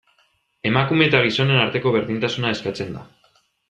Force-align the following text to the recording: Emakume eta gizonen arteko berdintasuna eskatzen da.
Emakume 0.69 1.05
eta 1.11 1.21
gizonen 1.27 1.63
arteko 1.67 1.95
berdintasuna 1.99 2.59
eskatzen 2.59 2.95
da. 3.01 3.09